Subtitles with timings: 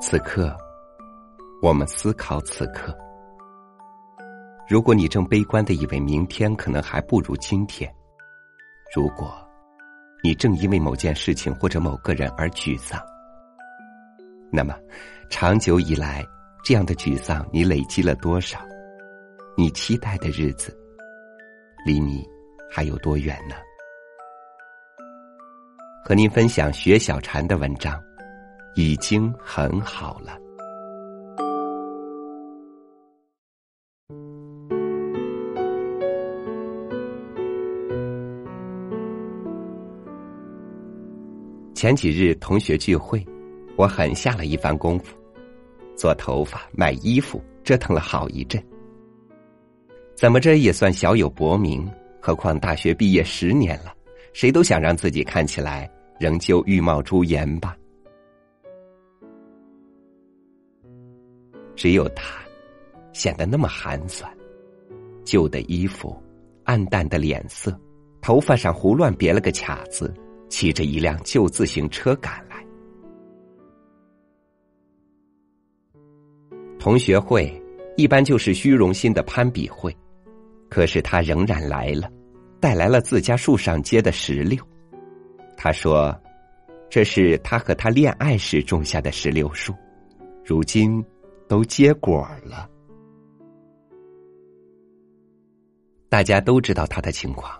[0.00, 0.56] 此刻，
[1.60, 2.96] 我们思考此刻。
[4.68, 7.92] 如果你正悲观的以为明天可能还不如今天，
[8.94, 9.34] 如果
[10.22, 13.00] 你正因为某件事情或者某个人而沮丧，
[14.52, 14.74] 那么
[15.28, 16.24] 长久以来
[16.64, 18.58] 这样的沮丧你累积了多少？
[19.56, 20.76] 你期待的日子
[21.84, 22.24] 离你
[22.70, 23.56] 还有多远呢？
[26.04, 27.98] 和您分享学小禅的文章。
[28.76, 30.36] 已经很好了。
[41.72, 43.24] 前几日同学聚会，
[43.76, 45.16] 我狠下了一番功夫，
[45.94, 48.60] 做头发、买衣服，折腾了好一阵。
[50.16, 51.88] 怎么着也算小有薄名，
[52.20, 53.94] 何况大学毕业十年了，
[54.34, 57.74] 谁都想让自己看起来仍旧玉貌珠颜吧。
[61.76, 62.40] 只有他，
[63.12, 64.30] 显得那么寒酸。
[65.24, 66.20] 旧的衣服，
[66.64, 67.78] 暗淡的脸色，
[68.20, 70.12] 头发上胡乱别了个卡子，
[70.48, 72.62] 骑着一辆旧自行车赶来。
[76.78, 77.50] 同学会
[77.96, 79.96] 一般就是虚荣心的攀比会，
[80.68, 82.10] 可是他仍然来了，
[82.64, 84.58] 带来了自家树上结的石榴。
[85.54, 86.18] 他说
[86.88, 89.74] ：“这是他和他恋爱时种下的石榴树，
[90.42, 91.04] 如今。”
[91.46, 92.66] 都结果了，
[96.08, 97.52] 大家都知道她的情况。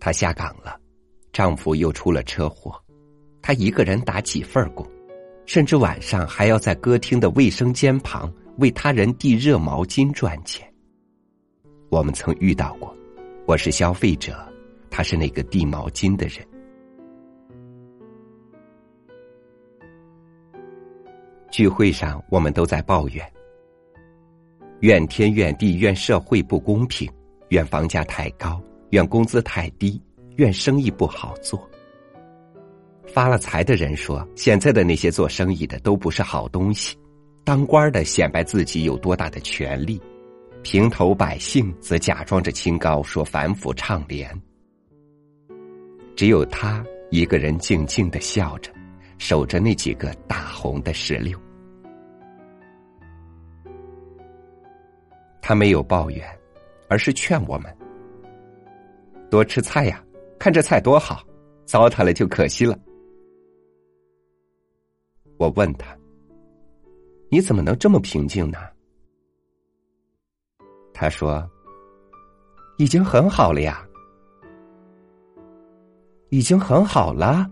[0.00, 0.80] 她下岗了，
[1.30, 2.82] 丈夫又出了车祸，
[3.42, 4.90] 她一个人打几份工，
[5.44, 10.66] 甚至晚上还要在歌厅的卫生间旁为他人递热毛巾赚钱。
[11.90, 12.96] 我们曾遇到过，
[13.44, 14.36] 我是消费者，
[14.88, 16.46] 他是那个递毛巾的人。
[21.50, 23.30] 聚会上，我们都在抱怨，
[24.80, 27.10] 怨天怨地，怨社会不公平，
[27.48, 30.00] 怨房价太高，怨工资太低，
[30.36, 31.68] 怨生意不好做。
[33.08, 36.96] 发了财的人说，现在的那些做生意的都不是好东西，
[37.42, 40.00] 当官的显摆自己有多大的权力，
[40.62, 44.30] 平头百姓则假装着清高，说反腐倡廉。
[46.16, 48.72] 只有他一个人静静的笑着。
[49.18, 51.38] 守着那几个大红的石榴，
[55.40, 56.26] 他没有抱怨，
[56.88, 57.72] 而是劝我们
[59.30, 60.04] 多吃菜呀，
[60.40, 61.24] 看这菜多好，
[61.64, 62.76] 糟蹋了就可惜了。
[65.36, 65.96] 我问他
[67.30, 68.58] ：“你怎么能这么平静呢？”
[71.02, 71.44] 他说
[72.78, 73.84] ：“已经很好了呀，
[76.28, 77.44] 已经很好了。”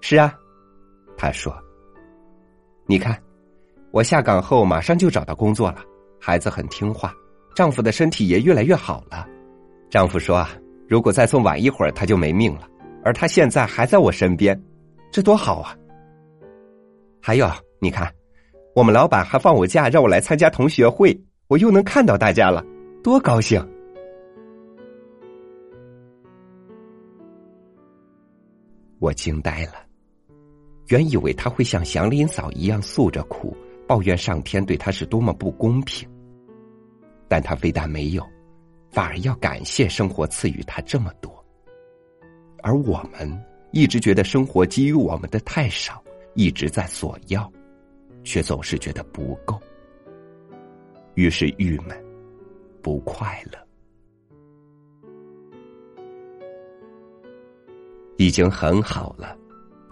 [0.00, 0.32] 是啊，
[1.16, 1.52] 他说
[2.86, 3.20] ：“你看，
[3.90, 5.82] 我下岗后马上就找到工作了，
[6.20, 7.12] 孩子很听话，
[7.56, 9.26] 丈夫的身体也越来越好了。
[9.90, 10.50] 丈夫说啊，
[10.88, 12.68] 如果再送晚一会儿，他就没命了。
[13.04, 14.56] 而他现在还在我身边，
[15.10, 15.76] 这多好啊！
[17.20, 17.50] 还有，
[17.80, 18.14] 你看，
[18.74, 22.64] 我们老板还放我假，让我来参加同学会，我又能看到大家了，
[23.02, 23.60] 多高兴！”
[29.00, 29.72] 我惊呆了。
[30.88, 36.08] 原以为他会像祥林嫂一样诉着苦，抱怨上天对他是多么不公平，
[37.28, 38.24] 但他非但没有，
[38.90, 41.32] 反而要感谢生活赐予他这么多。
[42.62, 43.40] 而我们
[43.72, 46.02] 一直觉得生活给予我们的太少，
[46.34, 47.50] 一直在索要，
[48.24, 49.60] 却总是觉得不够，
[51.14, 51.96] 于是郁闷，
[52.82, 53.58] 不快乐。
[58.16, 59.36] 已经很好了。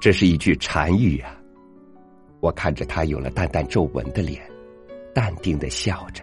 [0.00, 1.36] 这是一句禅语啊！
[2.38, 4.40] 我看着他有了淡淡皱纹的脸，
[5.12, 6.22] 淡定的笑着。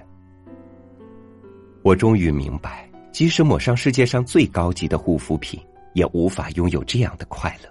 [1.81, 5.59] 我终于明白，即使抹上世界上最高级的护肤品，
[5.93, 7.69] 也无法拥有这样的快乐。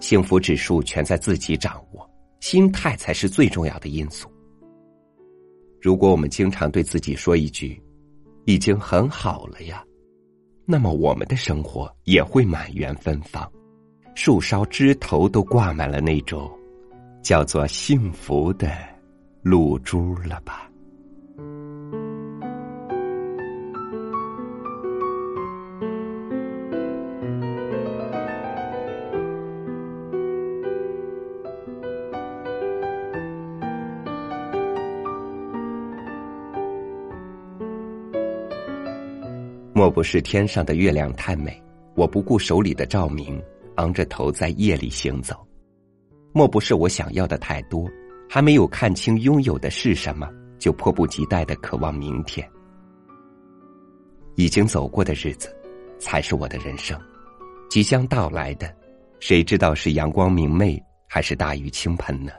[0.00, 2.10] 幸福指数全在自己掌握，
[2.44, 4.30] 心态才是最重要的因素。
[5.80, 7.82] 如果我们经常对自己说一句
[8.44, 9.82] “已经很好了呀”，
[10.68, 13.50] 那么我们的生活也会满园芬芳。
[14.14, 16.52] 树梢枝头都挂满了那种
[17.22, 18.70] 叫做幸福的
[19.42, 20.70] 露珠了吧？
[39.84, 41.62] 莫不是天上的月亮太美，
[41.94, 43.38] 我不顾手里的照明，
[43.74, 45.46] 昂着头在夜里行走。
[46.32, 47.86] 莫不是我想要的太多，
[48.26, 50.26] 还没有看清拥有的是什么，
[50.58, 52.50] 就迫不及待的渴望明天。
[54.36, 55.54] 已经走过的日子，
[55.98, 56.98] 才是我的人生。
[57.68, 58.74] 即将到来的，
[59.20, 62.32] 谁知道是阳光明媚还是大雨倾盆呢？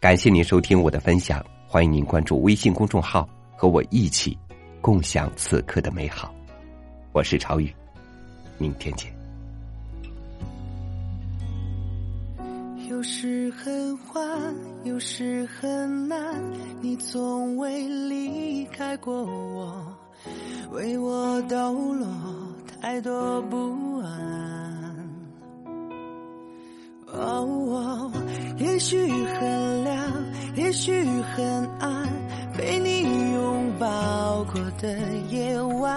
[0.00, 4.36] 感谢您收听我的分享，欢迎您关注微信公众号，和我一起
[4.80, 6.34] 共享此刻的美好。
[7.12, 7.70] 我是超宇，
[8.56, 9.12] 明天见。
[12.88, 14.54] 有时很欢，
[14.84, 16.18] 有时很难，
[16.80, 19.96] 你从未离开过我，
[20.72, 22.06] 为我抖落
[22.80, 24.10] 太多不安。
[27.12, 28.10] 哦，
[28.58, 30.24] 也许很亮，
[30.56, 32.08] 也许很暗，
[32.56, 32.99] 被你
[34.44, 34.98] 过的
[35.28, 35.96] 夜晚，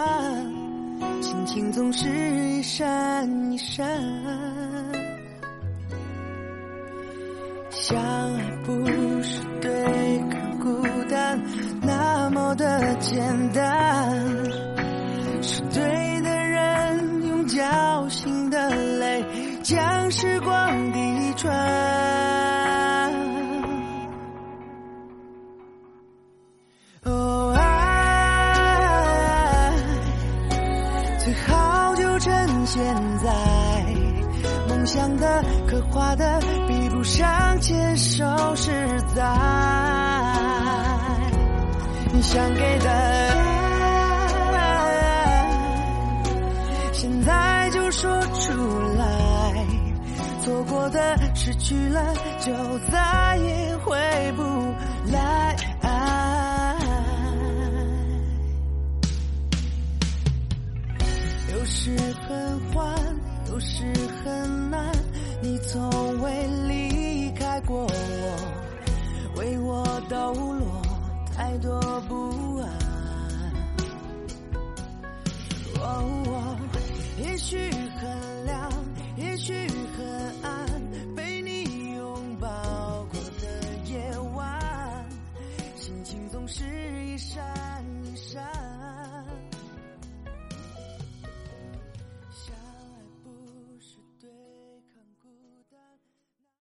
[1.21, 3.87] 心情总是一闪一闪。
[7.69, 7.97] 相
[8.35, 8.71] 爱不
[9.21, 11.41] 是对抗孤单
[11.81, 14.17] 那么的简单，
[15.41, 18.69] 是对的人用绞心的
[18.99, 19.23] 泪
[19.61, 22.32] 将时光滴穿。
[35.93, 38.25] 画的，比不上牵手
[38.55, 38.71] 实
[39.15, 39.23] 在。
[42.11, 42.89] 你想给的
[44.53, 45.47] 爱，
[46.93, 48.09] 现在就说
[48.39, 48.51] 出
[48.97, 49.05] 来。
[50.43, 52.01] 错过的、失去了，
[52.39, 52.51] 就
[52.91, 54.22] 再也回
[71.53, 71.92] 太多